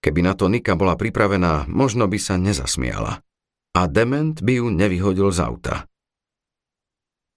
Keby 0.05 0.21
na 0.21 0.37
to 0.37 0.53
Nika 0.53 0.77
bola 0.77 1.01
pripravená, 1.01 1.65
možno 1.65 2.05
by 2.05 2.21
sa 2.21 2.37
nezasmiala. 2.37 3.25
A 3.73 3.81
dement 3.89 4.37
by 4.45 4.61
ju 4.61 4.69
nevyhodil 4.69 5.33
z 5.33 5.41
auta. 5.41 5.75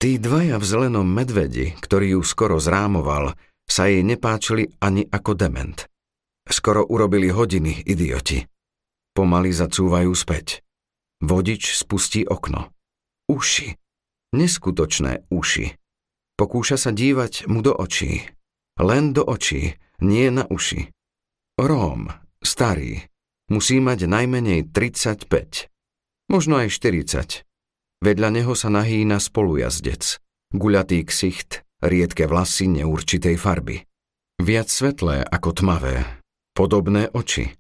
Tí 0.04 0.20
dvaja 0.20 0.60
v 0.60 0.66
zelenom 0.68 1.08
medvedi, 1.08 1.72
ktorý 1.80 2.20
ju 2.20 2.22
skoro 2.28 2.60
zrámoval, 2.60 3.40
sa 3.64 3.88
jej 3.88 4.04
nepáčili 4.04 4.68
ani 4.84 5.08
ako 5.08 5.32
dement. 5.40 5.88
Skoro 6.44 6.84
urobili 6.84 7.32
hodiny, 7.32 7.88
idioti. 7.88 8.44
Pomaly 9.16 9.56
zacúvajú 9.56 10.12
späť. 10.12 10.60
Vodič 11.24 11.72
spustí 11.72 12.28
okno. 12.28 12.70
Uši. 13.32 13.74
Neskutočné 14.36 15.24
uši. 15.32 15.72
Pokúša 16.36 16.76
sa 16.76 16.92
dívať 16.92 17.48
mu 17.48 17.64
do 17.64 17.72
očí. 17.74 18.28
Len 18.78 19.16
do 19.16 19.24
očí, 19.26 19.74
nie 20.04 20.30
na 20.30 20.46
uši. 20.46 20.94
Róm, 21.58 22.14
starý, 22.48 23.04
musí 23.52 23.84
mať 23.84 24.08
najmenej 24.08 24.72
35. 24.72 25.28
Možno 26.32 26.64
aj 26.64 26.72
40. 26.72 27.44
Vedľa 28.00 28.30
neho 28.32 28.54
sa 28.56 28.72
nahýna 28.72 29.20
spolujazdec. 29.20 30.24
Guľatý 30.56 31.04
ksicht, 31.04 31.68
riedke 31.84 32.24
vlasy 32.24 32.72
neurčitej 32.72 33.36
farby. 33.36 33.84
Viac 34.40 34.72
svetlé 34.72 35.26
ako 35.28 35.50
tmavé. 35.52 36.24
Podobné 36.56 37.10
oči. 37.12 37.52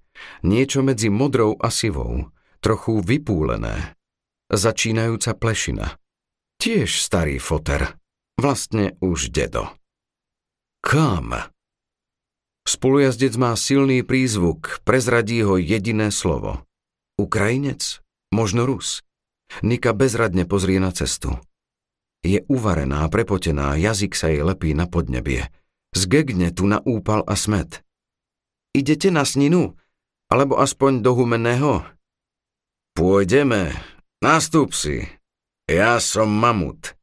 Niečo 0.45 0.85
medzi 0.85 1.09
modrou 1.11 1.57
a 1.57 1.73
sivou. 1.73 2.29
Trochu 2.61 3.01
vypúlené. 3.01 3.97
Začínajúca 4.47 5.35
plešina. 5.35 5.99
Tiež 6.57 7.01
starý 7.01 7.37
foter. 7.37 7.97
Vlastne 8.37 8.93
už 9.01 9.33
dedo. 9.33 9.73
Kam? 10.81 11.33
Spolujazdec 12.67 13.31
má 13.39 13.55
silný 13.55 14.03
prízvuk, 14.03 14.83
prezradí 14.83 15.39
ho 15.39 15.55
jediné 15.55 16.11
slovo. 16.11 16.67
Ukrajinec? 17.15 18.03
Možno 18.35 18.67
Rus? 18.67 19.07
Nika 19.63 19.95
bezradne 19.95 20.43
pozrie 20.43 20.75
na 20.75 20.91
cestu. 20.91 21.39
Je 22.27 22.43
uvarená, 22.51 23.07
prepotená, 23.07 23.79
jazyk 23.79 24.11
sa 24.19 24.27
jej 24.27 24.43
lepí 24.43 24.75
na 24.75 24.83
podnebie. 24.83 25.47
Zgegne 25.95 26.51
tu 26.51 26.67
na 26.67 26.83
úpal 26.83 27.23
a 27.23 27.39
smet. 27.39 27.87
Idete 28.75 29.15
na 29.15 29.23
sninu? 29.23 29.79
Alebo 30.27 30.59
aspoň 30.59 30.99
do 30.99 31.15
humenného? 31.15 31.87
Pôjdeme. 32.99 33.71
Nastup 34.19 34.75
si. 34.75 35.07
Ja 35.71 36.03
som 36.03 36.27
mamut. 36.27 36.99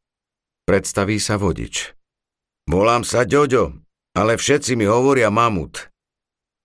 Predstaví 0.68 1.16
sa 1.16 1.40
vodič. 1.40 1.97
Volám 2.68 3.00
sa 3.00 3.25
Ďoďo, 3.25 3.84
ale 4.14 4.38
všetci 4.38 4.78
mi 4.78 4.87
hovoria 4.87 5.28
mamut. 5.28 5.90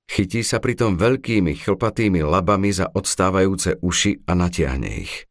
Chytí 0.09 0.41
sa 0.41 0.57
pritom 0.57 0.97
veľkými 0.97 1.53
chlpatými 1.53 2.25
labami 2.25 2.73
za 2.73 2.89
odstávajúce 2.89 3.77
uši 3.81 4.25
a 4.25 4.33
natiahne 4.33 4.89
ich. 4.89 5.29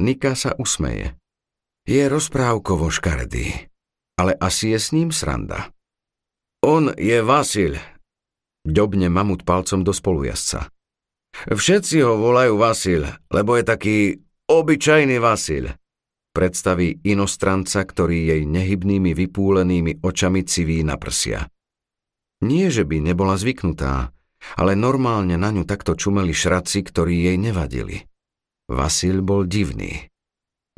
Nika 0.00 0.36
sa 0.36 0.52
usmeje. 0.56 1.16
Je 1.88 2.04
rozprávkovo 2.08 2.92
škaredý, 2.92 3.68
ale 4.20 4.36
asi 4.36 4.76
je 4.76 4.78
s 4.80 4.88
ním 4.92 5.12
sranda. 5.12 5.72
On 6.64 6.92
je 6.94 7.18
Vasil. 7.24 7.80
Ďobne 8.62 9.10
mamut 9.10 9.42
palcom 9.42 9.82
do 9.82 9.90
spolujazca. 9.90 10.70
Všetci 11.48 12.04
ho 12.04 12.20
volajú 12.20 12.54
Vasil, 12.60 13.02
lebo 13.32 13.56
je 13.58 13.64
taký 13.64 13.96
obyčajný 14.46 15.18
Vasil 15.18 15.72
predstaví 16.32 17.04
inostranca, 17.04 17.84
ktorý 17.84 18.32
jej 18.34 18.42
nehybnými 18.48 19.12
vypúlenými 19.12 20.00
očami 20.00 20.42
civí 20.42 20.80
na 20.82 20.96
prsia. 20.96 21.46
Nie, 22.42 22.72
že 22.74 22.82
by 22.82 22.98
nebola 22.98 23.38
zvyknutá, 23.38 24.10
ale 24.58 24.74
normálne 24.74 25.38
na 25.38 25.54
ňu 25.54 25.62
takto 25.62 25.94
čumeli 25.94 26.34
šraci, 26.34 26.82
ktorí 26.82 27.30
jej 27.30 27.38
nevadili. 27.38 28.02
Vasil 28.66 29.22
bol 29.22 29.46
divný. 29.46 30.10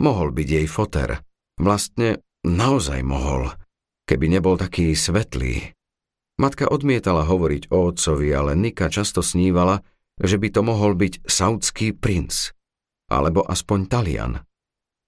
Mohol 0.02 0.34
byť 0.34 0.48
jej 0.50 0.66
foter. 0.68 1.22
Vlastne 1.56 2.20
naozaj 2.42 3.00
mohol, 3.06 3.54
keby 4.10 4.26
nebol 4.28 4.58
taký 4.58 4.92
svetlý. 4.92 5.72
Matka 6.34 6.66
odmietala 6.66 7.22
hovoriť 7.24 7.70
o 7.70 7.94
otcovi, 7.94 8.28
ale 8.34 8.58
Nika 8.58 8.90
často 8.90 9.22
snívala, 9.22 9.86
že 10.18 10.34
by 10.34 10.50
to 10.50 10.60
mohol 10.66 10.98
byť 10.98 11.22
saudský 11.24 11.94
princ, 11.94 12.50
alebo 13.06 13.46
aspoň 13.46 13.80
Talian 13.86 14.34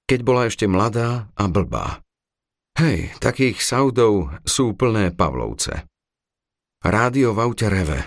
keď 0.07 0.21
bola 0.23 0.47
ešte 0.47 0.71
mladá 0.71 1.29
a 1.35 1.45
blbá. 1.51 2.01
Hej, 2.79 3.17
takých 3.19 3.59
Saudov 3.61 4.31
sú 4.47 4.77
plné 4.79 5.11
Pavlovce. 5.11 5.89
Rádio 6.87 7.35
v 7.35 7.43
aute 7.43 7.67
reve. 7.67 8.05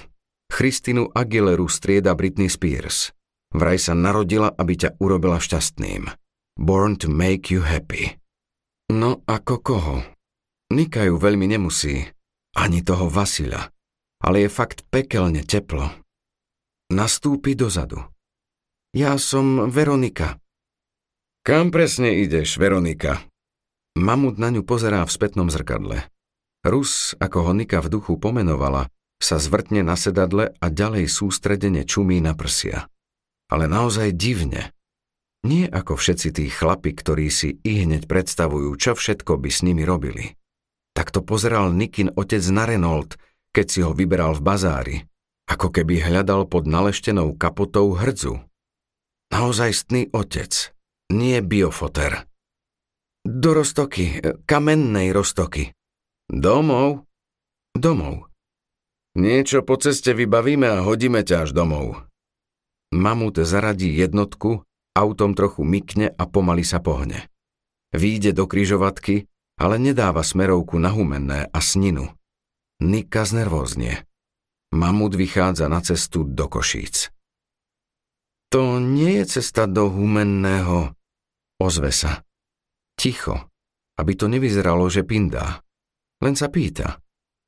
Christinu 0.50 1.12
Aguileru 1.12 1.68
strieda 1.68 2.16
Britney 2.16 2.48
Spears. 2.48 3.12
Vraj 3.52 3.82
sa 3.82 3.98
narodila, 3.98 4.54
aby 4.56 4.78
ťa 4.78 5.02
urobila 5.02 5.42
šťastným. 5.42 6.10
Born 6.56 7.02
to 7.02 7.10
make 7.10 7.50
you 7.50 7.66
happy. 7.66 8.18
No 8.94 9.26
ako 9.26 9.56
koho? 9.62 9.98
Nika 10.70 11.06
ju 11.06 11.18
veľmi 11.18 11.50
nemusí. 11.50 12.06
Ani 12.58 12.86
toho 12.86 13.10
Vasila. 13.10 13.74
Ale 14.22 14.46
je 14.46 14.50
fakt 14.50 14.86
pekelne 14.90 15.42
teplo. 15.46 15.90
Nastúpi 16.94 17.54
dozadu. 17.58 18.02
Ja 18.94 19.18
som 19.22 19.70
Veronika. 19.70 20.42
Kam 21.44 21.72
presne 21.72 22.20
ideš, 22.20 22.60
Veronika? 22.60 23.24
Mamut 23.96 24.36
na 24.36 24.52
ňu 24.52 24.68
pozerá 24.68 25.08
v 25.08 25.12
spätnom 25.12 25.48
zrkadle. 25.48 26.06
Rus, 26.68 27.16
ako 27.18 27.50
ho 27.50 27.52
Nika 27.56 27.80
v 27.80 27.92
duchu 27.96 28.20
pomenovala, 28.20 28.92
sa 29.20 29.40
zvrtne 29.40 29.84
na 29.84 29.96
sedadle 29.96 30.56
a 30.60 30.66
ďalej 30.68 31.08
sústredene 31.08 31.88
čumí 31.88 32.20
na 32.20 32.36
prsia. 32.36 32.88
Ale 33.52 33.68
naozaj 33.68 34.16
divne. 34.16 34.76
Nie 35.48 35.72
ako 35.72 35.96
všetci 35.96 36.30
tí 36.36 36.46
chlapi, 36.52 36.92
ktorí 36.92 37.32
si 37.32 37.64
i 37.64 37.88
hneď 37.88 38.12
predstavujú, 38.12 38.76
čo 38.76 38.92
všetko 38.96 39.40
by 39.40 39.50
s 39.52 39.64
nimi 39.64 39.88
robili. 39.88 40.36
Takto 40.92 41.24
pozeral 41.24 41.72
Nikin 41.72 42.12
otec 42.12 42.44
na 42.52 42.68
Renault, 42.68 43.16
keď 43.56 43.66
si 43.72 43.80
ho 43.80 43.96
vyberal 43.96 44.36
v 44.36 44.44
bazári, 44.44 44.98
ako 45.48 45.72
keby 45.72 46.04
hľadal 46.04 46.44
pod 46.46 46.68
naleštenou 46.68 47.40
kapotou 47.40 47.96
hrdzu. 47.96 48.44
Naozajstný 49.32 50.12
otec, 50.12 50.76
nie 51.10 51.42
biofoter. 51.42 52.26
Do 53.26 53.54
Rostoky, 53.54 54.22
kamennej 54.46 55.12
Rostoky. 55.12 55.74
Domov? 56.30 57.04
Domov. 57.76 58.30
Niečo 59.18 59.66
po 59.66 59.76
ceste 59.76 60.14
vybavíme 60.14 60.70
a 60.70 60.86
hodíme 60.86 61.26
ťa 61.26 61.50
až 61.50 61.50
domov. 61.52 62.06
Mamut 62.94 63.42
zaradí 63.42 63.92
jednotku, 63.98 64.64
autom 64.96 65.34
trochu 65.34 65.66
mykne 65.66 66.14
a 66.14 66.24
pomaly 66.30 66.64
sa 66.66 66.80
pohne. 66.82 67.30
Výjde 67.94 68.34
do 68.34 68.46
kryžovatky, 68.46 69.26
ale 69.58 69.82
nedáva 69.82 70.22
smerovku 70.22 70.78
na 70.78 70.94
humenné 70.94 71.50
a 71.50 71.60
sninu. 71.60 72.08
Nika 72.80 73.26
znervóznie. 73.26 74.06
Mamut 74.72 75.18
vychádza 75.18 75.68
na 75.68 75.82
cestu 75.82 76.24
do 76.24 76.48
Košíc. 76.48 77.10
To 78.54 78.78
nie 78.78 79.22
je 79.22 79.42
cesta 79.42 79.70
do 79.70 79.90
humenného, 79.90 80.94
Ozve 81.60 81.92
sa. 81.92 82.24
Ticho, 82.96 83.52
aby 84.00 84.16
to 84.16 84.32
nevyzeralo, 84.32 84.88
že 84.88 85.04
pindá. 85.04 85.60
Len 86.24 86.36
sa 86.36 86.48
pýta. 86.48 87.04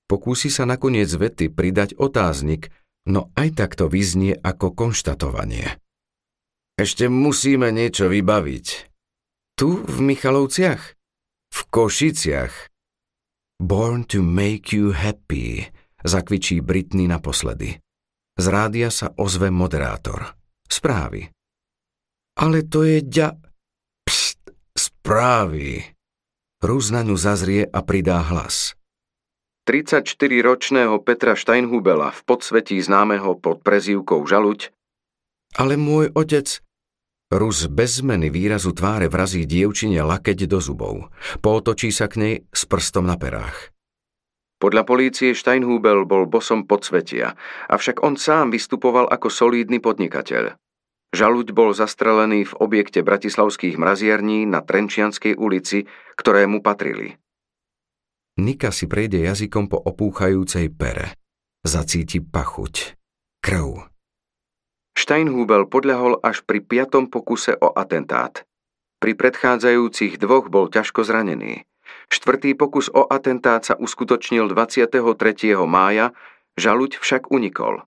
Pokúsi 0.08 0.52
sa 0.52 0.68
nakoniec 0.68 1.08
vety 1.08 1.48
pridať 1.48 1.96
otáznik, 1.96 2.68
no 3.08 3.32
aj 3.40 3.56
tak 3.56 3.80
to 3.80 3.88
vyznie 3.88 4.36
ako 4.36 4.76
konštatovanie. 4.76 5.80
Ešte 6.76 7.08
musíme 7.08 7.72
niečo 7.72 8.12
vybaviť. 8.12 8.68
Tu 9.56 9.70
v 9.80 9.98
Michalovciach? 10.04 10.82
V 11.52 11.60
Košiciach. 11.72 12.54
Born 13.62 14.08
to 14.10 14.26
make 14.26 14.74
you 14.74 14.92
happy, 14.92 15.70
zakvičí 16.02 16.60
Britney 16.66 17.06
naposledy. 17.06 17.78
Z 18.40 18.46
rádia 18.50 18.90
sa 18.90 19.14
ozve 19.20 19.54
moderátor. 19.54 20.34
Správy. 20.66 21.30
Ale 22.40 22.66
to 22.66 22.88
je 22.88 23.04
ďa 23.06 23.51
na 26.92 27.02
ňu 27.02 27.18
zazrie 27.18 27.66
a 27.66 27.80
pridá 27.82 28.22
hlas. 28.22 28.78
34-ročného 29.66 30.98
Petra 31.06 31.38
Steinhubela 31.38 32.10
v 32.10 32.22
podsvetí 32.26 32.82
známeho 32.82 33.38
pod 33.38 33.62
prezývkou 33.62 34.26
Žaluť. 34.26 34.74
Ale 35.58 35.78
môj 35.78 36.10
otec... 36.18 36.62
Rus 37.32 37.64
bez 37.72 38.04
zmeny 38.04 38.28
výrazu 38.28 38.76
tváre 38.76 39.08
vrazí 39.08 39.48
dievčine 39.48 40.04
lakeť 40.04 40.52
do 40.52 40.60
zubov. 40.60 41.08
Pootočí 41.40 41.88
sa 41.88 42.12
k 42.12 42.16
nej 42.20 42.36
s 42.52 42.68
prstom 42.68 43.08
na 43.08 43.16
perách. 43.16 43.72
Podľa 44.60 44.84
polície 44.84 45.32
Steinhubel 45.32 46.04
bol 46.04 46.28
bosom 46.28 46.68
podsvetia, 46.68 47.34
avšak 47.72 48.04
on 48.04 48.20
sám 48.20 48.52
vystupoval 48.52 49.08
ako 49.08 49.32
solídny 49.32 49.80
podnikateľ. 49.80 50.61
Žaluď 51.12 51.52
bol 51.52 51.76
zastrelený 51.76 52.48
v 52.48 52.58
objekte 52.64 53.04
bratislavských 53.04 53.76
mrazierní 53.76 54.48
na 54.48 54.64
Trenčianskej 54.64 55.36
ulici, 55.36 55.84
ktoré 56.16 56.48
mu 56.48 56.64
patrili. 56.64 57.20
Nika 58.40 58.72
si 58.72 58.88
prejde 58.88 59.28
jazykom 59.28 59.68
po 59.68 59.76
opúchajúcej 59.76 60.72
pere. 60.72 61.20
Zacíti 61.68 62.24
pachuť. 62.24 62.96
Krv. 63.44 63.92
Steinhubel 64.96 65.68
podľahol 65.68 66.16
až 66.24 66.48
pri 66.48 66.64
piatom 66.64 67.12
pokuse 67.12 67.60
o 67.60 67.76
atentát. 67.76 68.48
Pri 69.04 69.12
predchádzajúcich 69.18 70.16
dvoch 70.16 70.48
bol 70.48 70.72
ťažko 70.72 71.04
zranený. 71.04 71.68
Štvrtý 72.08 72.56
pokus 72.56 72.88
o 72.88 73.04
atentát 73.04 73.68
sa 73.68 73.76
uskutočnil 73.76 74.48
23. 74.48 74.96
mája, 75.68 76.16
žaluď 76.56 77.04
však 77.04 77.34
unikol. 77.34 77.84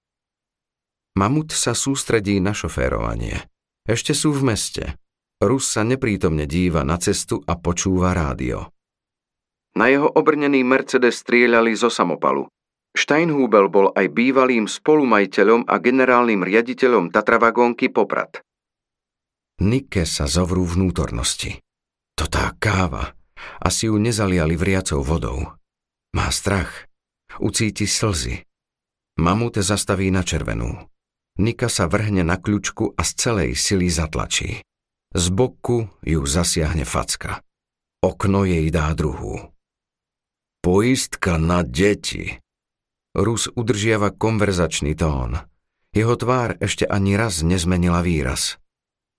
Mamut 1.14 1.54
sa 1.54 1.78
sústredí 1.78 2.42
na 2.42 2.50
šoférovanie. 2.50 3.46
Ešte 3.86 4.10
sú 4.18 4.34
v 4.34 4.50
meste. 4.50 4.98
Rus 5.38 5.70
sa 5.70 5.86
neprítomne 5.86 6.42
díva 6.50 6.82
na 6.82 6.98
cestu 6.98 7.38
a 7.46 7.54
počúva 7.54 8.10
rádio. 8.10 8.74
Na 9.78 9.90
jeho 9.90 10.10
obrnený 10.10 10.66
Mercedes 10.66 11.22
strieľali 11.22 11.74
zo 11.78 11.90
samopalu. 11.90 12.50
Steinhubel 12.94 13.66
bol 13.70 13.90
aj 13.94 14.06
bývalým 14.10 14.70
spolumajiteľom 14.70 15.66
a 15.66 15.82
generálnym 15.82 16.46
riaditeľom 16.46 17.10
Tatravagónky 17.10 17.90
Poprad. 17.90 18.38
Nike 19.62 20.06
sa 20.06 20.30
zovrú 20.30 20.62
vnútornosti. 20.62 21.58
To 22.18 22.30
tá 22.30 22.54
káva. 22.58 23.14
Asi 23.58 23.90
ju 23.90 23.98
nezaliali 23.98 24.54
vriacou 24.54 25.02
vodou. 25.02 25.58
Má 26.14 26.26
strach. 26.30 26.86
Ucíti 27.42 27.86
slzy. 27.86 28.46
Mamut 29.18 29.58
zastaví 29.58 30.10
na 30.14 30.22
červenú. 30.22 30.86
Nika 31.34 31.66
sa 31.66 31.90
vrhne 31.90 32.22
na 32.22 32.38
kľučku 32.38 32.94
a 32.94 33.02
z 33.02 33.10
celej 33.18 33.50
sily 33.58 33.90
zatlačí. 33.90 34.62
Z 35.14 35.24
boku 35.34 35.90
ju 36.06 36.22
zasiahne 36.22 36.86
facka. 36.86 37.42
Okno 38.02 38.46
jej 38.46 38.70
dá 38.70 38.94
druhú. 38.94 39.50
Poistka 40.62 41.34
na 41.38 41.66
deti. 41.66 42.38
Rus 43.14 43.50
udržiava 43.50 44.14
konverzačný 44.14 44.94
tón. 44.94 45.42
Jeho 45.94 46.14
tvár 46.18 46.58
ešte 46.58 46.86
ani 46.86 47.14
raz 47.14 47.42
nezmenila 47.42 48.02
výraz. 48.02 48.58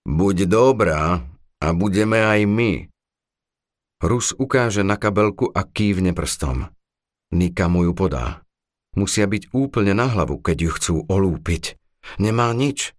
Buď 0.08 0.48
dobrá 0.48 1.24
a 1.64 1.68
budeme 1.72 2.20
aj 2.20 2.42
my. 2.48 2.72
Rus 4.04 4.36
ukáže 4.36 4.84
na 4.84 5.00
kabelku 5.00 5.48
a 5.52 5.64
kývne 5.64 6.12
prstom. 6.12 6.68
Nika 7.32 7.72
mu 7.72 7.88
ju 7.88 7.94
podá. 7.96 8.44
Musia 8.96 9.28
byť 9.28 9.52
úplne 9.52 9.96
na 9.96 10.08
hlavu, 10.08 10.40
keď 10.40 10.58
ju 10.60 10.72
chcú 10.76 10.96
olúpiť. 11.08 11.76
Nemá 12.22 12.54
nič. 12.56 12.94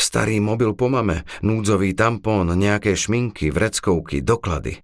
Starý 0.00 0.40
mobil 0.40 0.72
po 0.72 0.88
mame, 0.88 1.28
núdzový 1.44 1.92
tampón, 1.92 2.48
nejaké 2.56 2.96
šminky, 2.96 3.52
vreckovky, 3.52 4.24
doklady. 4.24 4.80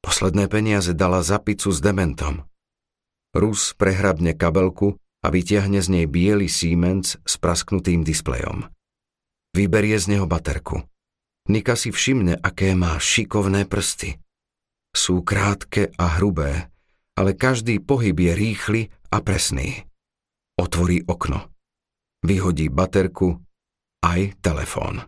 Posledné 0.00 0.48
peniaze 0.48 0.96
dala 0.96 1.20
za 1.20 1.36
picu 1.42 1.68
s 1.68 1.82
dementom. 1.82 2.46
Rus 3.36 3.76
prehrabne 3.76 4.32
kabelku 4.32 4.96
a 5.20 5.28
vytiahne 5.28 5.82
z 5.82 5.88
nej 5.92 6.06
biely 6.08 6.48
Siemens 6.48 7.20
s 7.20 7.34
prasknutým 7.36 8.00
displejom. 8.06 8.70
Vyberie 9.52 9.98
z 9.98 10.16
neho 10.16 10.24
baterku. 10.24 10.84
Nika 11.50 11.74
si 11.74 11.90
všimne, 11.90 12.38
aké 12.40 12.72
má 12.72 12.96
šikovné 12.96 13.68
prsty. 13.68 14.18
Sú 14.96 15.20
krátke 15.20 15.92
a 16.00 16.16
hrubé, 16.16 16.72
ale 17.16 17.36
každý 17.36 17.80
pohyb 17.80 18.16
je 18.16 18.32
rýchly 18.32 18.82
a 19.12 19.20
presný. 19.20 19.84
Otvorí 20.56 21.04
okno. 21.04 21.55
Vyhodí 22.24 22.68
baterku 22.70 23.36
aj 24.04 24.38
telefón. 24.40 25.04